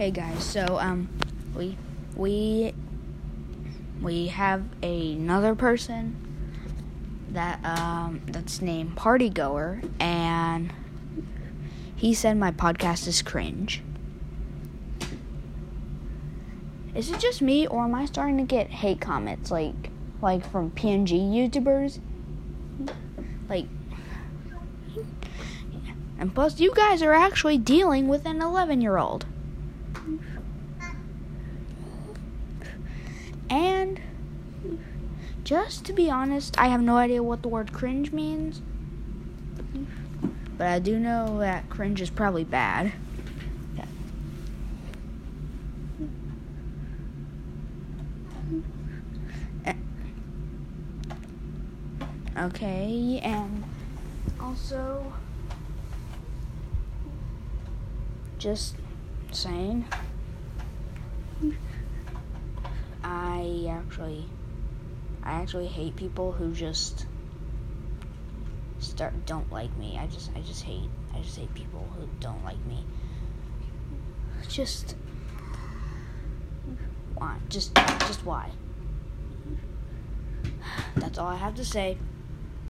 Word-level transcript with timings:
Hey 0.00 0.10
guys, 0.12 0.42
so 0.42 0.78
um 0.80 1.10
we 1.54 1.76
we 2.16 2.72
we 4.00 4.28
have 4.28 4.64
another 4.82 5.54
person 5.54 6.16
that 7.32 7.62
um 7.62 8.22
that's 8.24 8.62
named 8.62 8.96
Party 8.96 9.28
Goer 9.28 9.82
and 10.00 10.72
he 11.94 12.14
said 12.14 12.38
my 12.38 12.50
podcast 12.50 13.06
is 13.08 13.20
cringe. 13.20 13.82
Is 16.94 17.10
it 17.10 17.20
just 17.20 17.42
me 17.42 17.66
or 17.66 17.84
am 17.84 17.94
I 17.94 18.06
starting 18.06 18.38
to 18.38 18.44
get 18.44 18.70
hate 18.70 19.02
comments 19.02 19.50
like 19.50 19.90
like 20.22 20.50
from 20.50 20.70
PNG 20.70 21.30
YouTubers? 21.30 22.00
Like 23.50 23.66
and 26.18 26.34
plus 26.34 26.58
you 26.58 26.72
guys 26.74 27.02
are 27.02 27.12
actually 27.12 27.58
dealing 27.58 28.08
with 28.08 28.24
an 28.24 28.40
11 28.40 28.80
year 28.80 28.96
old. 28.96 29.26
And 33.48 34.00
just 35.42 35.84
to 35.86 35.92
be 35.92 36.10
honest, 36.10 36.58
I 36.58 36.68
have 36.68 36.80
no 36.80 36.96
idea 36.96 37.22
what 37.22 37.42
the 37.42 37.48
word 37.48 37.72
cringe 37.72 38.12
means. 38.12 38.62
But 40.56 40.66
I 40.68 40.78
do 40.78 40.98
know 40.98 41.38
that 41.38 41.68
cringe 41.70 42.00
is 42.00 42.10
probably 42.10 42.44
bad. 42.44 42.92
Okay, 52.38 53.20
and 53.22 53.64
also 54.40 55.12
just 58.38 58.76
saying 59.32 59.84
I 63.04 63.66
actually 63.68 64.26
I 65.22 65.32
actually 65.32 65.66
hate 65.66 65.96
people 65.96 66.32
who 66.32 66.52
just 66.52 67.06
start 68.78 69.26
don't 69.26 69.50
like 69.52 69.74
me. 69.76 69.98
I 69.98 70.06
just 70.06 70.30
I 70.36 70.40
just 70.40 70.62
hate 70.64 70.88
I 71.14 71.20
just 71.20 71.38
hate 71.38 71.52
people 71.54 71.86
who 71.96 72.08
don't 72.20 72.44
like 72.44 72.64
me. 72.66 72.84
Just 74.48 74.96
why? 77.14 77.36
Just 77.48 77.74
just 77.74 78.24
why? 78.24 78.50
That's 80.96 81.18
all 81.18 81.28
I 81.28 81.36
have 81.36 81.54
to 81.56 81.64
say. 81.64 81.98